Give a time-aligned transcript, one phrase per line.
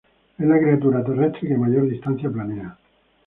[0.39, 2.75] Es la criatura terrestre que mayor distancia planea.